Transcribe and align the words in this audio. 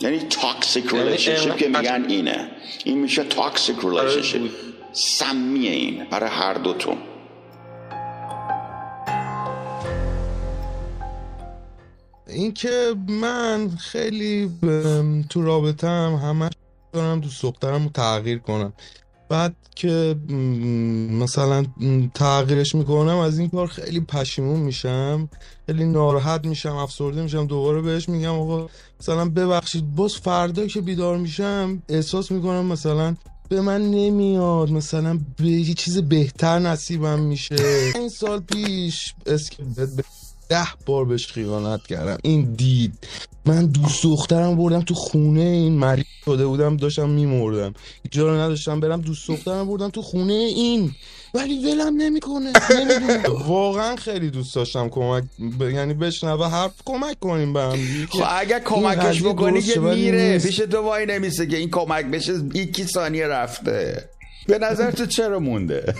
یعنی 0.00 0.18
toxic 0.18 0.92
relationship 0.92 1.56
که 1.56 1.68
میگن 1.68 2.04
اینه. 2.08 2.50
این 2.84 2.98
میشه 2.98 3.24
toxic 3.24 3.76
relationship 3.82 4.50
سمیه 4.92 5.70
این 5.70 6.04
برای 6.10 6.30
هر 6.30 6.54
دوتون 6.54 6.96
اینکه 12.26 12.94
من 13.08 13.68
خیلی 13.68 14.50
تو 15.30 15.42
رابطم 15.42 16.20
همش 16.22 16.52
دارم 16.92 17.20
دوست 17.20 17.42
دخترم 17.42 17.84
رو 17.84 17.90
تغییر 17.90 18.38
کنم. 18.38 18.72
بعد 19.28 19.56
که 19.76 20.16
مثلا 21.12 21.66
تغییرش 22.14 22.74
می‌کنم 22.74 23.16
از 23.16 23.38
این 23.38 23.48
کار 23.48 23.66
خیلی 23.66 24.00
پشیمون 24.00 24.60
میشم 24.60 25.28
خیلی 25.66 25.84
ناراحت 25.84 26.46
میشم 26.46 26.76
افسرده 26.76 27.22
میشم 27.22 27.46
دوباره 27.46 27.80
بهش 27.80 28.08
میگم 28.08 28.32
آقا 28.32 28.68
مثلا 29.00 29.28
ببخشید 29.28 29.94
باز 29.94 30.14
فردا 30.14 30.66
که 30.66 30.80
بیدار 30.80 31.18
میشم 31.18 31.82
احساس 31.88 32.30
می‌کنم 32.30 32.66
مثلا 32.66 33.14
به 33.48 33.60
من 33.60 33.90
نمیاد 33.90 34.70
مثلا 34.70 35.20
به 35.36 35.44
یه 35.44 35.74
چیز 35.74 35.98
بهتر 35.98 36.58
نصیبم 36.58 37.20
میشه. 37.20 37.56
این 37.94 38.08
سال 38.08 38.40
پیش 38.40 39.14
اسکیت 39.26 39.66
ده 40.48 40.66
بار 40.86 41.04
بهش 41.04 41.26
خیانت 41.26 41.86
کردم. 41.86 42.18
این 42.22 42.54
دید. 42.54 43.08
من 43.46 43.66
دوست 43.66 44.04
دخترم 44.04 44.56
بردم 44.56 44.80
تو 44.80 44.94
خونه 44.94 45.40
این 45.40 45.72
مریض 45.72 46.04
شده 46.24 46.46
بودم 46.46 46.76
داشتم 46.76 47.08
میمردم. 47.08 47.74
جا 48.10 48.28
رو 48.28 48.40
نداشتم 48.40 48.80
برم 48.80 49.00
دوست 49.00 49.28
دخترم 49.28 49.66
بردم 49.66 49.88
تو 49.88 50.02
خونه 50.02 50.32
این. 50.32 50.92
ولی 51.34 51.72
ولم 51.72 51.96
نمی‌کنه. 51.96 52.52
واقعا 53.48 53.96
خیلی 53.96 54.30
دوست 54.30 54.54
داشتم 54.54 54.88
کمک 54.88 55.24
ب... 55.60 55.62
یعنی 55.62 55.94
بشنوه 55.94 56.46
حرف 56.46 56.74
کمک 56.84 57.20
کنیم 57.20 57.52
به 57.52 57.60
هم 57.62 57.78
خب 58.10 58.24
اگر 58.30 58.60
کمکش 58.60 59.22
بکنی 59.22 59.62
که 59.62 59.80
میره. 59.80 60.38
پیش 60.38 60.56
تو 60.56 60.82
وای 60.82 61.06
نمیسه 61.06 61.46
که 61.46 61.56
این 61.56 61.70
کمک 61.70 62.04
بشه 62.04 62.32
یکی 62.54 62.84
ثانیه 62.84 63.26
رفته. 63.26 64.08
به 64.46 64.58
نظر 64.58 64.90
تو 64.90 65.06
چرا 65.06 65.38
مونده؟ 65.38 65.94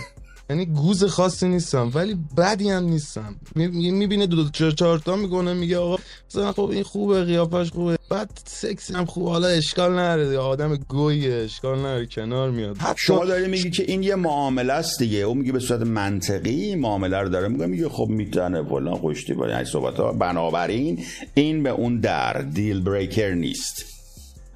یعنی 0.49 0.65
گوز 0.65 1.03
خاصی 1.03 1.47
نیستم 1.47 1.91
ولی 1.93 2.17
بدی 2.37 2.69
هم 2.69 2.83
نیستم. 2.83 3.35
می‌بینه 3.55 4.27
دو 4.27 4.49
چهار 4.49 4.71
چهار 4.71 4.99
تا 4.99 5.15
می‌کنه 5.15 5.53
میگه 5.53 5.77
آقا 5.77 5.97
مثلا 6.29 6.53
خب 6.53 6.69
این 6.69 6.83
خوبه 6.83 7.23
قیافش 7.23 7.71
خوبه. 7.71 7.97
بعد 8.09 8.29
سکسی 8.45 8.93
هم 8.93 9.05
خوبه 9.05 9.29
حالا 9.29 9.47
اشکال 9.47 9.95
نره 9.95 10.37
آدم 10.37 10.75
گویه 10.75 11.33
اشکال 11.33 11.79
نره 11.79 12.05
کنار 12.05 12.51
میاد. 12.51 12.77
شما 12.95 13.25
داری 13.25 13.47
میگی 13.47 13.69
که 13.69 13.83
این 13.83 14.03
یه 14.03 14.15
معامله 14.15 14.73
است 14.73 14.99
دیگه 14.99 15.17
اون 15.17 15.37
میگه 15.37 15.51
به 15.51 15.59
صورت 15.59 15.81
منطقی 15.81 16.75
معامله 16.75 17.17
رو 17.17 17.29
داره 17.29 17.47
میگه 17.47 17.65
میگه 17.65 17.89
خب 17.89 18.07
می‌تونه 18.09 18.63
فلان 18.63 18.95
خوشتی 18.95 19.33
با 19.33 19.45
این 19.45 19.63
صحبت 19.63 19.95
ها. 19.95 20.11
بنابراین 20.11 21.03
این 21.33 21.63
به 21.63 21.69
اون 21.69 21.99
در 21.99 22.33
دیل 22.41 22.81
بریکر 22.81 23.33
نیست. 23.33 23.85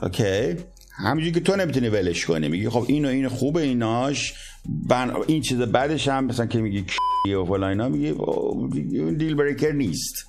اوکی 0.01 0.55
همینجوری 0.95 1.31
که 1.31 1.39
تو 1.39 1.55
نمی‌تونی 1.55 1.89
ولش 1.89 2.25
کنی 2.25 2.47
میگی 2.47 2.69
خب 2.69 2.85
اینو 2.87 3.09
این 3.09 3.27
خوبه 3.27 3.61
ایناش 3.61 4.33
بن... 4.89 5.13
این 5.27 5.41
چیز 5.41 5.57
بعدش 5.57 6.07
هم 6.07 6.25
مثلا 6.25 6.45
که 6.45 6.61
میگی 6.61 6.85
و 7.35 7.45
فلان 7.45 7.69
اینا 7.69 7.89
میگی 7.89 8.11
دیل 9.15 9.35
بریکر 9.35 9.71
نیست 9.71 10.27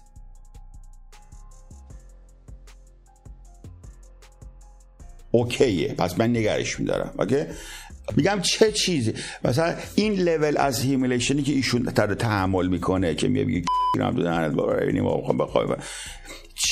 okay 5.31 5.82
ه 5.82 5.95
پس 5.99 6.19
من 6.19 6.31
نگهش 6.31 6.81
می‌دارم 6.81 7.15
okay 7.19 7.45
میگم 8.17 8.41
چه 8.43 8.73
چیزی 8.73 9.15
مثلا 9.45 9.75
این 9.95 10.13
level 10.13 10.57
از 10.57 10.81
humiliation 10.81 11.38
ی 11.38 11.43
که 11.43 11.53
ایشون 11.53 11.85
تحمل 12.15 12.69
می‌کنه 12.69 13.15
که 13.15 13.29
میگه 13.29 13.63
دو 13.95 14.73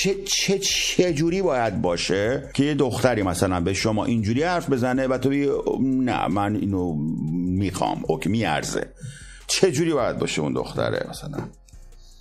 چه 0.02 0.14
چه 0.24 0.58
چه 0.58 1.14
جوری 1.14 1.42
باید 1.42 1.82
باشه 1.82 2.50
که 2.54 2.64
یه 2.64 2.74
دختری 2.74 3.22
مثلا 3.22 3.60
به 3.60 3.74
شما 3.74 4.04
اینجوری 4.04 4.42
حرف 4.42 4.70
بزنه 4.70 5.06
و 5.06 5.18
تو 5.18 5.28
بگی 5.28 5.48
نه 5.80 6.28
من 6.28 6.56
اینو 6.56 6.94
می‌خوام 7.34 8.02
okay 8.06 8.28
می‌ارزه. 8.28 8.88
چه 9.46 9.72
جوری 9.72 9.92
باید 9.92 10.18
باشه 10.18 10.42
اون 10.42 10.52
دختره 10.52 11.06
مثلا؟ 11.10 11.38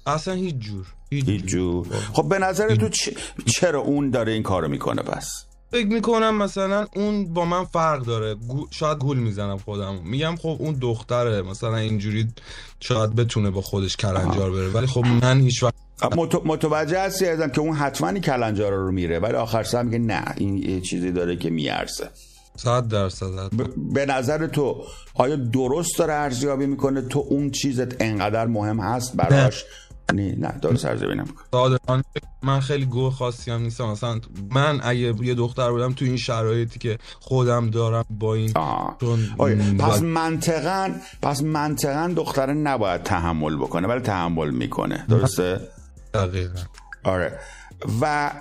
اصلا 0.05 0.33
هیچ 0.33 0.55
جور 0.55 0.85
هیچ, 1.09 1.45
جور. 1.45 1.87
خب 2.13 2.29
به 2.29 2.39
نظر 2.39 2.75
تو 2.75 2.89
چرا 3.45 3.79
اون 3.79 4.09
داره 4.09 4.31
این 4.31 4.43
کارو 4.43 4.67
می‌کنه 4.67 5.01
پس؟ 5.01 5.45
فکر 5.71 5.87
می‌کنم 5.87 6.37
مثلا 6.37 6.87
اون 6.95 7.33
با 7.33 7.45
من 7.45 7.65
فرق 7.65 8.05
داره. 8.05 8.35
شاید 8.71 8.97
گول 8.97 9.17
می‌زنم 9.17 9.57
خودم 9.57 9.99
میگم 10.03 10.35
خب 10.35 10.57
اون 10.59 10.77
دختره 10.81 11.41
مثلا 11.41 11.77
اینجوری 11.77 12.27
شاید 12.79 13.15
بتونه 13.15 13.49
با 13.49 13.61
خودش 13.61 13.97
کلنجار 13.97 14.51
بره. 14.51 14.69
ولی 14.69 14.87
خب 14.87 15.05
من 15.05 15.41
هیچ 15.41 15.63
وقت 15.63 15.73
متوجه 16.45 17.01
هستی 17.01 17.25
ازم 17.25 17.49
که 17.49 17.61
اون 17.61 17.75
حتما 17.75 18.19
کلنجار 18.19 18.73
رو 18.73 18.91
میره 18.91 19.19
ولی 19.19 19.33
آخر 19.33 19.63
سر 19.63 19.83
میگه 19.83 19.99
نه 19.99 20.23
این 20.37 20.57
یه 20.57 20.81
چیزی 20.81 21.11
داره 21.11 21.35
که 21.35 21.49
میارزه. 21.49 22.09
صد 22.57 22.87
درصد. 22.87 23.27
به 23.93 24.05
نظر 24.05 24.47
تو 24.47 24.83
آیا 25.13 25.35
درست 25.35 25.97
داره 25.97 26.13
ارزیابی 26.13 26.65
می‌کنه؟ 26.65 27.01
تو 27.01 27.25
اون 27.29 27.51
چیزت 27.51 28.01
انقدر 28.01 28.45
مهم 28.45 28.79
هست 28.79 29.15
براش؟ 29.15 29.65
نه. 30.13 30.35
نه 30.35 30.59
درست 30.61 30.85
ارزیابی 30.85 31.15
نمی‌کنه. 31.15 32.03
من 32.43 32.59
خیلی 32.59 32.85
گوه 32.85 33.13
خاصی 33.13 33.51
هم 33.51 33.61
نیستم. 33.61 33.85
مثلا 33.85 34.19
من 34.51 34.79
اگه 34.83 35.13
یه 35.21 35.33
دختر 35.33 35.71
بودم 35.71 35.93
تو 35.93 36.05
این 36.05 36.17
شرایطی 36.17 36.79
که 36.79 36.97
خودم 37.19 37.69
دارم 37.69 38.05
با 38.09 38.35
این 38.35 38.53
پس 39.79 40.01
منطقا 40.01 40.91
پس 41.21 41.43
منطقا 41.43 42.13
دختره 42.15 42.53
نباید 42.53 43.03
تحمل 43.03 43.55
بکنه 43.55 43.87
ولی 43.87 44.01
تحمل 44.01 44.49
می‌کنه. 44.49 45.05
درسته؟ 45.09 45.59
دقیقا. 46.13 46.59
آره. 47.03 47.39
و 48.01 48.31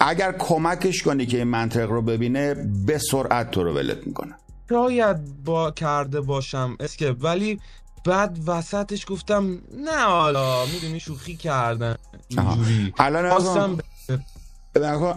اگر 0.00 0.32
کمکش 0.32 1.02
کنی 1.02 1.26
که 1.26 1.36
این 1.36 1.46
منطق 1.46 1.90
رو 1.90 2.02
ببینه 2.02 2.54
به 2.86 2.98
سرعت 2.98 3.50
تو 3.50 3.62
رو 3.64 3.74
ولت 3.74 4.06
می‌کنه. 4.06 4.34
شاید 4.68 5.44
با 5.44 5.70
کرده 5.70 6.20
باشم 6.20 6.76
اسکپ 6.80 7.16
ولی 7.20 7.60
بعد 8.04 8.38
وسطش 8.46 9.06
گفتم 9.08 9.58
نه 9.84 10.04
حالا 10.06 10.66
می‌دونی 10.66 11.00
شوخی 11.00 11.36
کردن. 11.36 11.96
اینجوری. 12.28 12.92
الان 12.98 13.80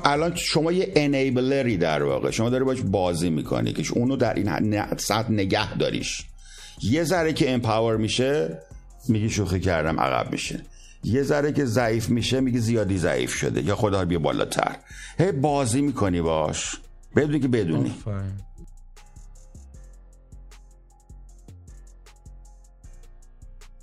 الان 0.05 0.35
شما 0.35 0.71
یه 0.71 0.93
انیبلری 0.95 1.77
در 1.77 2.03
واقع. 2.03 2.31
شما 2.31 2.49
داری 2.49 2.63
باش 2.63 2.81
بازی 2.81 3.29
می‌کنی 3.29 3.73
که 3.73 3.93
اونو 3.93 4.15
در 4.15 4.33
این 4.33 4.97
سطح 4.97 5.31
نگه 5.31 5.77
داریش. 5.77 6.25
یه 6.83 7.03
ذره 7.03 7.33
که 7.33 7.53
امپاور 7.53 7.97
میشه 7.97 8.59
میگی 9.07 9.29
شوخی 9.29 9.59
کردم 9.59 9.99
عقب 9.99 10.31
میشه. 10.31 10.63
یه 11.03 11.23
ذره 11.23 11.51
که 11.51 11.65
ضعیف 11.65 12.09
میشه 12.09 12.41
میگی 12.41 12.59
زیادی 12.59 12.97
ضعیف 12.97 13.33
شده 13.33 13.61
یا 13.61 13.75
خدا 13.75 14.05
بیا 14.05 14.19
بالاتر. 14.19 14.75
هی 15.17 15.31
بازی 15.31 15.81
می‌کنی 15.81 16.21
باش. 16.21 16.77
بدونی 17.15 17.39
که 17.39 17.47
بدونی. 17.47 17.95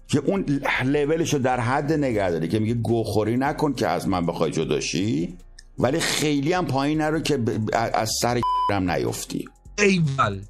که 0.09 0.19
اون 0.19 0.61
لولش 0.85 1.35
رو 1.35 1.39
در 1.39 1.61
حد 1.61 1.93
نگه 1.93 2.31
داری 2.31 2.49
که 2.49 2.59
میگه 2.59 2.75
گوخوری 2.75 3.37
نکن 3.37 3.73
که 3.73 3.89
از 3.89 4.09
من 4.09 4.27
بخوای 4.27 4.51
جداشی 4.51 5.37
ولی 5.79 6.01
خیلی 6.01 6.53
هم 6.53 6.67
پایین 6.67 7.01
نرو 7.01 7.21
که 7.21 7.39
از 7.73 8.11
سر 8.21 8.41
هم 8.71 8.91
نیفتی. 8.91 9.49
ایول. 9.79 10.41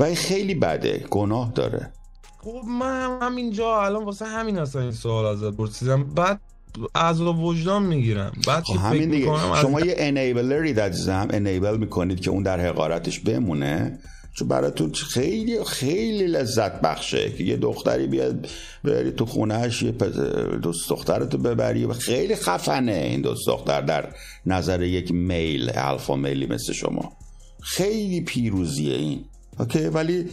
و 0.00 0.14
خیلی 0.14 0.54
بده 0.54 1.04
گناه 1.10 1.52
داره. 1.54 1.92
خب 2.44 2.62
من 2.80 3.18
همینجا 3.22 3.82
الان 3.82 4.04
واسه 4.04 4.24
همین 4.24 4.58
اصلا 4.58 4.82
این 4.82 4.92
سوال 4.92 5.26
ازت 5.26 5.56
پرسیدم. 5.56 6.04
بعد 6.04 6.40
از 6.94 7.20
وجدان 7.20 7.82
می‌گیرم. 7.82 8.32
بعد 8.46 8.64
خب 8.64 8.76
همین 8.76 9.10
دیگه. 9.10 9.26
شما 9.62 9.80
یه 9.80 9.94
انیبلری 9.98 10.72
عزیزم 10.72 11.28
انیبل 11.30 11.76
می‌کنید 11.76 12.20
که 12.20 12.30
اون 12.30 12.42
در 12.42 12.60
حقارتش 12.60 13.20
بمونه. 13.20 13.98
چون 14.34 14.48
براتون 14.48 14.92
خیلی 14.92 15.64
خیلی 15.64 16.26
لذت 16.26 16.80
بخشه 16.80 17.32
که 17.32 17.44
یه 17.44 17.56
دختری 17.56 18.06
بیاد 18.06 18.48
بری 18.84 19.10
تو 19.10 19.26
خونهش 19.26 19.82
یه 19.82 19.92
دوست 20.62 20.90
دخترتو 20.90 21.38
ببری. 21.38 21.84
و 21.84 21.92
خیلی 21.92 22.36
خفنه 22.36 22.92
این 22.92 23.20
دوست 23.20 23.46
دختر 23.46 23.80
در 23.80 24.08
نظر 24.46 24.82
یک 24.82 25.12
میل 25.12 25.70
الفا 25.74 26.16
میلی 26.16 26.46
مثل 26.46 26.72
شما. 26.72 27.12
خیلی 27.60 28.20
پیروزیه 28.20 28.96
این. 28.96 29.24
اوکی؟ 29.58 29.78
ولی 29.78 30.28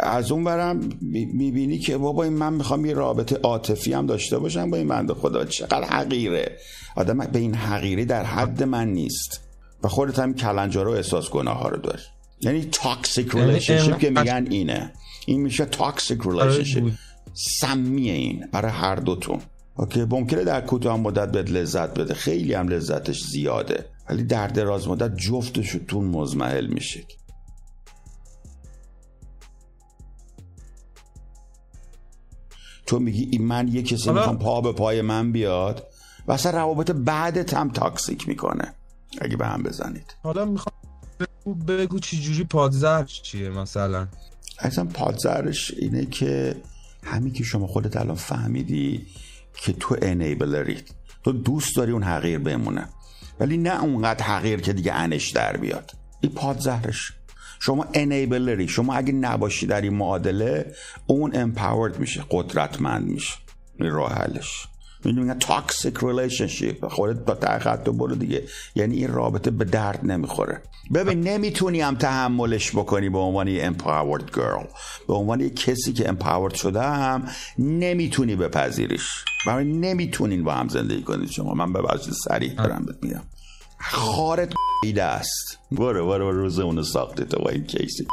از 0.00 0.32
اون 0.32 0.44
برم 0.44 0.80
می‌بینی 1.02 1.78
که 1.78 1.98
بابا 1.98 2.24
این 2.24 2.32
من 2.32 2.52
می‌خوام 2.52 2.84
یه 2.84 2.94
رابطه 2.94 3.36
عاطفی 3.36 3.92
هم 3.92 4.06
داشته 4.06 4.38
باشم 4.38 4.70
با 4.70 4.76
این 4.76 4.88
بنده 4.88 5.14
خدا. 5.14 5.44
چقدر 5.44 5.84
حقیره. 5.84 6.56
آدم 6.96 7.18
به 7.18 7.38
این 7.38 7.54
حقیری 7.54 8.04
در 8.04 8.24
حد 8.24 8.62
من 8.62 8.88
نیست. 8.88 9.40
و 9.82 9.88
خودت 9.88 10.18
هم 10.18 10.34
کلنجارو 10.34 10.90
احساس 10.90 11.30
گناه 11.30 11.58
ها 11.58 11.68
رو 11.68 11.76
داری. 11.76 12.02
یعنی 12.40 12.68
toxic 12.72 13.34
relationship 13.34 13.98
که 13.98 14.10
میگن 14.10 14.46
اینه. 14.50 14.92
این 15.26 15.40
میشه 15.40 15.64
toxic 15.64 16.20
relationship 16.24 16.92
سمیه 17.34 18.12
این 18.12 18.48
برای 18.52 18.72
هر 18.72 18.96
دوتون 18.96 19.40
okay 19.76 20.04
ممکنه 20.04 20.44
در 20.44 20.60
کوتاه 20.60 21.00
مدت 21.00 21.32
بهت 21.32 21.50
لذت 21.50 21.98
بده. 21.98 22.14
خیلی 22.14 22.54
هم 22.54 22.68
لذتش 22.68 23.22
زیاده. 23.22 23.86
ولی 24.10 24.22
در 24.22 24.46
دراز 24.46 24.88
مدت 24.88 25.16
جفتشتون 25.16 26.04
مضمحل 26.04 26.66
میشید 26.66 27.06
تو 32.86 32.98
میگی 32.98 33.38
من 33.38 33.68
یه 33.68 33.82
کسی 33.82 34.10
می‌خوام 34.10 34.38
پا 34.38 34.60
به 34.60 34.72
پای 34.72 35.02
من 35.02 35.32
بیاد؟ 35.32 35.86
و 36.26 36.32
اصلا 36.32 36.52
روابط 36.52 36.90
بعدت 36.90 37.54
هم 37.54 37.70
تاکسیک 37.70 38.28
می‌کنه. 38.28 38.74
اگه 39.20 39.36
به 39.36 39.46
هم 39.46 39.62
بزنید. 39.62 40.16
حالا 40.22 40.44
می‌خوام 40.44 40.74
بگو 41.68 41.98
چی 41.98 42.20
جوری 42.20 42.44
پادزر 42.44 43.04
چیه 43.04 43.50
مثلا؟ 43.50 44.06
اصلا 44.58 44.84
پادزرش 44.84 45.72
اینه 45.78 46.06
که 46.06 46.56
همین 47.04 47.32
که 47.32 47.44
شما 47.44 47.66
خودت 47.66 47.96
الان 47.96 48.16
فهمیدی 48.16 49.06
که 49.54 49.72
تو 49.72 49.96
انیبلری 50.02 50.78
تو 51.24 51.32
دوست 51.32 51.76
داری 51.76 51.92
اون 51.92 52.02
حقیر 52.02 52.38
بمونه. 52.38 52.88
ولی 53.40 53.56
نه 53.56 53.82
اونقدر 53.82 54.24
حقیر 54.24 54.60
که 54.60 54.72
دیگه 54.72 54.92
انش 54.92 55.30
در 55.30 55.56
بیاد. 55.56 55.90
این 56.20 56.32
پادزهرش. 56.32 57.12
شما 57.66 57.86
انیبلری 57.94 58.68
شما 58.68 58.94
اگه 58.94 59.12
نباشی 59.12 59.66
در 59.66 59.80
این 59.80 59.94
معادله 59.94 60.74
اون 61.06 61.30
امپاورد 61.34 61.98
میشه 61.98 62.24
قدرتمند 62.30 63.08
میشه. 63.08 63.34
این 63.80 63.90
راه 63.90 64.12
حلش. 64.12 64.66
می‌دونی 65.04 65.34
تاکسیک 65.34 65.94
ریلیشنشیپ 66.02 66.88
خودت 66.88 67.24
با 67.24 67.34
تحقیقات 67.34 67.88
برو 67.88 68.14
دیگه. 68.14 68.42
یعنی 68.74 68.96
این 68.96 69.12
رابطه 69.12 69.50
به 69.50 69.64
درد 69.64 70.00
نمی‌خوره. 70.02 70.62
ببین 70.94 71.20
نمی‌تونی 71.20 71.80
هم 71.80 71.94
تحملش 71.94 72.70
بکنی 72.70 73.08
به 73.08 73.18
عنوان 73.18 73.48
یه 73.48 73.70
empowered 73.70 74.30
girl. 74.36 74.66
به 75.08 75.14
عنوان 75.14 75.40
یه 75.40 75.50
کسی 75.50 75.92
که 75.92 76.04
empowered 76.04 76.56
شده 76.56 76.82
هم 76.82 77.28
نمی‌تونی 77.58 78.36
بپذیریش. 78.36 79.24
برای 79.46 79.64
نمی‌تونین 79.64 80.44
با 80.44 80.52
هم 80.52 80.68
زندگی 80.68 81.02
کنید 81.02 81.30
شما. 81.30 81.54
من 81.54 81.72
به 81.72 81.82
بچه 81.82 82.10
سریع 82.12 82.54
دارم 82.54 82.84
بهت 82.84 82.96
میگم. 83.02 83.22
خارت 83.78 84.52
ایده 84.82 85.04
است. 85.04 85.58
برو 85.72 86.06
برو 86.06 86.32
روز 86.32 86.58
اونو 86.58 86.82
ساخته 86.82 87.24
تو 87.24 87.42
با 87.42 87.50
این 87.50 87.64
کیسی 87.66 88.06